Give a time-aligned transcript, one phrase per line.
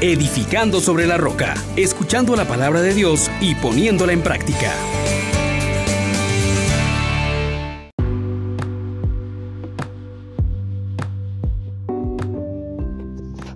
[0.00, 4.72] edificando sobre la roca, escuchando la palabra de Dios y poniéndola en práctica.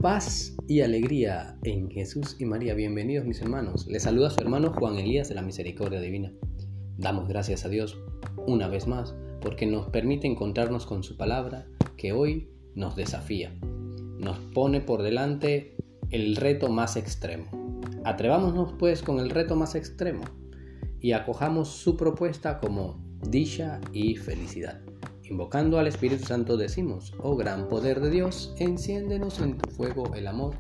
[0.01, 2.75] Paz y alegría en Jesús y María.
[2.75, 3.87] Bienvenidos mis hermanos.
[3.87, 6.33] Les saluda su hermano Juan Elías de la Misericordia Divina.
[6.99, 7.97] Damos gracias a Dios
[8.49, 13.55] una vez más porque nos permite encontrarnos con su palabra que hoy nos desafía.
[14.19, 15.77] Nos pone por delante
[16.13, 17.47] el reto más extremo.
[18.05, 20.23] Atrevámonos pues con el reto más extremo
[21.01, 24.83] y acojamos su propuesta como dicha y felicidad.
[25.25, 30.27] Invocando al Espíritu Santo decimos, oh gran poder de Dios, enciéndenos en tu fuego el
[30.27, 30.55] amor.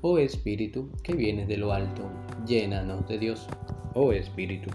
[0.00, 2.10] Oh Espíritu, que vienes de lo alto,
[2.44, 3.46] llénanos de Dios.
[3.94, 4.70] Oh Espíritu,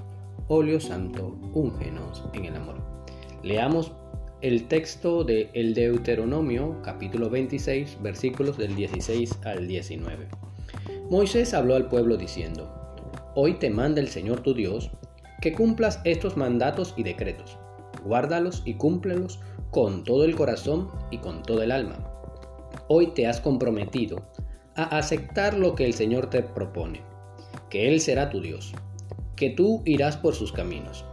[0.48, 2.82] óleo santo, úngenos en el amor.
[3.44, 3.92] Leamos
[4.44, 10.28] el texto de el Deuteronomio, capítulo 26, versículos del 16 al 19.
[11.10, 12.70] Moisés habló al pueblo diciendo,
[13.36, 14.92] Hoy te manda el Señor tu Dios
[15.40, 17.58] que cumplas estos mandatos y decretos,
[18.04, 19.40] guárdalos y cúmplelos
[19.72, 22.06] con todo el corazón y con todo el alma.
[22.90, 24.28] Hoy te has comprometido
[24.76, 27.02] a aceptar lo que el Señor te propone,
[27.70, 28.74] que Él será tu Dios,
[29.38, 31.06] que tú irás por sus caminos,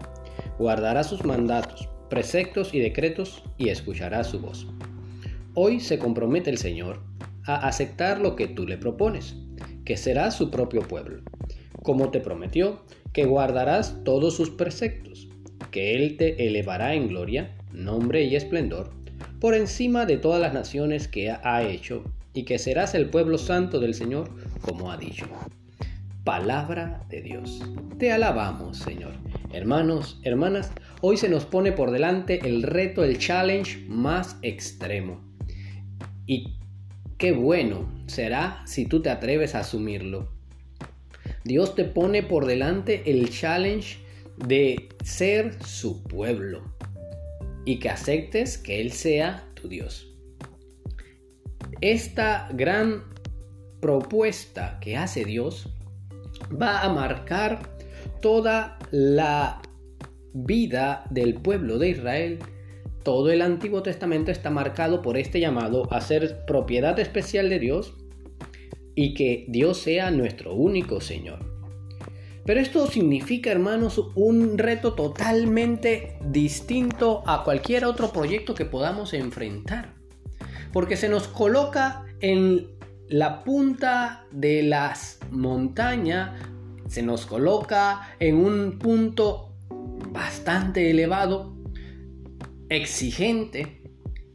[0.58, 4.66] guardarás sus mandatos, preceptos y decretos y escucharás su voz.
[5.54, 7.00] Hoy se compromete el Señor
[7.46, 9.36] a aceptar lo que tú le propones,
[9.84, 11.22] que será su propio pueblo,
[11.82, 15.28] como te prometió que guardarás todos sus preceptos,
[15.70, 18.90] que Él te elevará en gloria, nombre y esplendor,
[19.40, 23.80] por encima de todas las naciones que ha hecho, y que serás el pueblo santo
[23.80, 25.26] del Señor, como ha dicho.
[26.24, 27.60] Palabra de Dios.
[27.98, 29.14] Te alabamos, Señor.
[29.52, 30.70] Hermanos, hermanas,
[31.00, 35.20] hoy se nos pone por delante el reto, el challenge más extremo.
[36.24, 36.60] Y
[37.18, 40.32] qué bueno será si tú te atreves a asumirlo.
[41.42, 43.98] Dios te pone por delante el challenge
[44.36, 46.62] de ser su pueblo
[47.64, 50.14] y que aceptes que Él sea tu Dios.
[51.80, 53.02] Esta gran
[53.80, 55.68] propuesta que hace Dios
[56.50, 57.80] va a marcar
[58.20, 59.62] toda la
[60.32, 62.38] vida del pueblo de Israel,
[63.02, 67.94] todo el Antiguo Testamento está marcado por este llamado a ser propiedad especial de Dios
[68.94, 71.50] y que Dios sea nuestro único Señor.
[72.44, 79.94] Pero esto significa, hermanos, un reto totalmente distinto a cualquier otro proyecto que podamos enfrentar.
[80.72, 82.68] Porque se nos coloca en
[83.08, 86.32] la punta de las montañas
[86.90, 89.54] se nos coloca en un punto
[90.10, 91.56] bastante elevado,
[92.68, 93.84] exigente,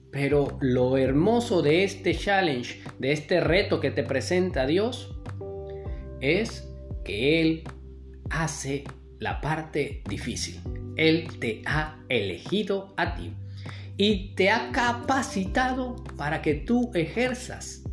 [0.09, 5.19] pero lo hermoso de este challenge, de este reto que te presenta Dios,
[6.21, 6.65] es
[7.03, 7.63] que Él
[8.29, 8.85] hace
[9.19, 10.61] la parte difícil.
[10.95, 13.33] Él te ha elegido a ti
[13.97, 17.83] y te ha capacitado para que tú ejerzas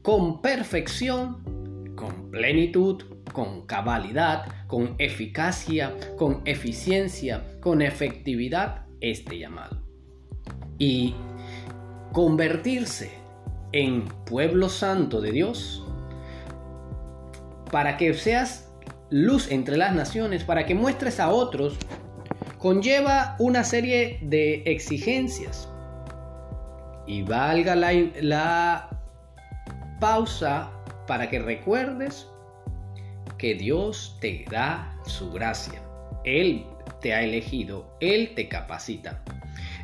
[0.00, 9.82] con perfección, con plenitud, con cabalidad, con eficacia, con eficiencia, con efectividad este llamado.
[10.78, 11.14] Y
[12.12, 13.10] convertirse
[13.72, 15.84] en pueblo santo de Dios
[17.70, 18.72] para que seas
[19.10, 21.76] luz entre las naciones, para que muestres a otros,
[22.58, 25.68] conlleva una serie de exigencias.
[27.06, 28.90] Y valga la,
[30.00, 30.70] pausa
[31.06, 32.28] para que recuerdes
[33.38, 35.82] que Dios te da su gracia.
[36.24, 36.66] Él
[37.00, 39.22] te ha elegido, Él te capacita.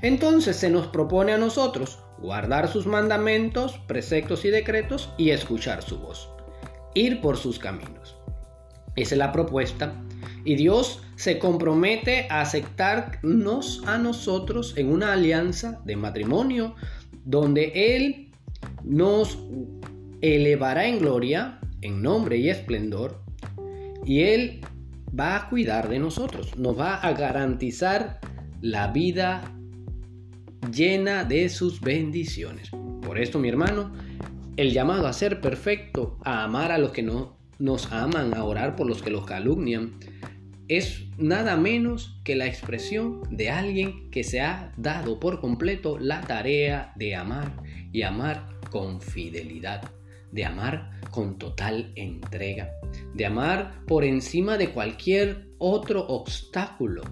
[0.03, 5.99] Entonces se nos propone a nosotros guardar sus mandamientos, preceptos y decretos y escuchar su
[5.99, 6.31] voz.
[6.95, 8.17] Ir por sus caminos.
[8.97, 9.95] Esa es la propuesta.
[10.45, 16.75] Y Dios se compromete a aceptarnos a nosotros en una alianza de matrimonio
[17.25, 18.33] donde Él
[18.85, 19.39] nos
[20.21, 23.22] elevará en gloria, en nombre y esplendor,
[24.05, 24.61] y Él
[25.19, 28.21] va a cuidar de nosotros, nos va a garantizar
[28.61, 29.43] la vida
[30.71, 32.71] llena de sus bendiciones.
[33.03, 33.93] Por esto, mi hermano,
[34.57, 38.77] el llamado a ser perfecto, a amar a los que no nos aman, a orar
[38.77, 39.93] por los que los calumnian,
[40.69, 46.23] es nada menos que la expresión de alguien que se ha dado por completo la
[46.23, 47.53] tarea de amar
[47.93, 49.91] y amar con fidelidad,
[50.33, 52.73] de amar con total entrega,
[53.15, 57.03] de amar por encima de cualquier otro obstáculo,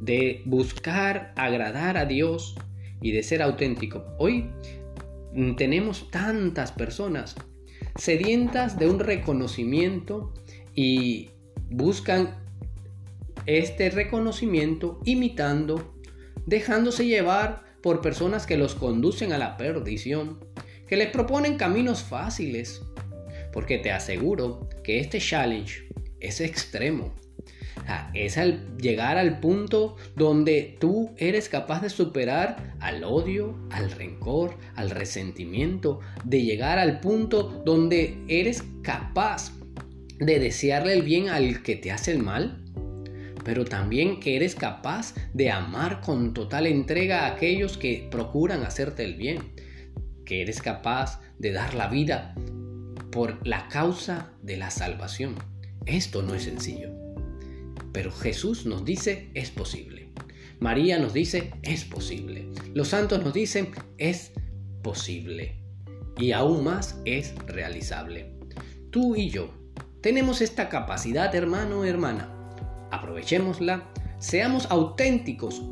[0.00, 2.56] de buscar agradar a Dios
[3.00, 4.04] y de ser auténtico.
[4.18, 4.50] Hoy
[5.56, 7.36] tenemos tantas personas
[7.94, 10.34] sedientas de un reconocimiento
[10.74, 11.30] y
[11.70, 12.44] buscan
[13.46, 15.94] este reconocimiento imitando,
[16.46, 20.40] dejándose llevar por personas que los conducen a la perdición,
[20.86, 22.82] que les proponen caminos fáciles,
[23.52, 25.88] porque te aseguro que este challenge
[26.20, 27.14] es extremo.
[28.14, 34.56] Es al llegar al punto donde tú eres capaz de superar al odio, al rencor,
[34.74, 39.52] al resentimiento, de llegar al punto donde eres capaz
[40.18, 42.64] de desearle el bien al que te hace el mal,
[43.44, 49.04] pero también que eres capaz de amar con total entrega a aquellos que procuran hacerte
[49.04, 49.38] el bien,
[50.26, 52.34] que eres capaz de dar la vida
[53.10, 55.36] por la causa de la salvación.
[55.86, 56.90] Esto no es sencillo,
[57.92, 60.12] pero Jesús nos dice es posible.
[60.60, 62.50] María nos dice es posible.
[62.74, 64.32] Los santos nos dicen es
[64.82, 65.62] posible.
[66.18, 68.34] Y aún más es realizable.
[68.90, 69.50] Tú y yo
[70.00, 72.32] tenemos esta capacidad, hermano hermana,
[72.90, 75.62] aprovechémosla, seamos auténticos,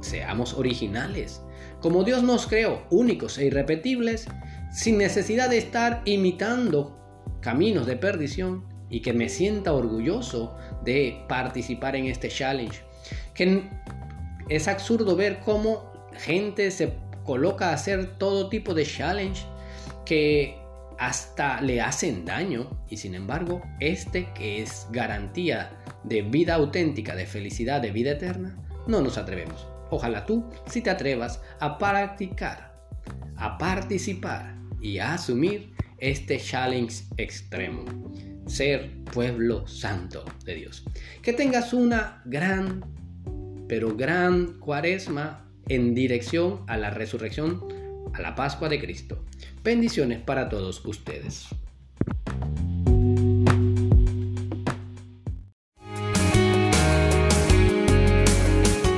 [0.00, 1.42] seamos originales,
[1.80, 4.26] como Dios nos creó, únicos e irrepetibles,
[4.72, 6.96] sin necesidad de estar imitando
[7.40, 12.80] caminos de perdición y que me sienta orgulloso de participar en este challenge.
[13.34, 13.68] Que
[14.48, 16.94] es absurdo ver cómo gente se
[17.24, 19.44] coloca a hacer todo tipo de challenge
[20.04, 20.56] que
[20.98, 25.70] hasta le hacen daño y sin embargo este que es garantía
[26.04, 28.56] de vida auténtica, de felicidad, de vida eterna,
[28.86, 29.75] no nos atrevemos.
[29.90, 32.74] Ojalá tú si te atrevas a practicar,
[33.36, 37.84] a participar y a asumir este challenge extremo.
[38.46, 40.84] Ser pueblo santo de Dios.
[41.22, 42.84] Que tengas una gran,
[43.68, 47.64] pero gran cuaresma en dirección a la resurrección,
[48.14, 49.24] a la Pascua de Cristo.
[49.64, 51.48] Bendiciones para todos ustedes.